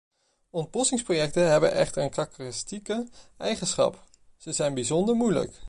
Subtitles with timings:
[0.49, 3.07] Ontbossingsprojecten hebben echter een karakteristieke
[3.37, 4.03] eigenschap:
[4.37, 5.59] ze zijn bijzonder moeilijk.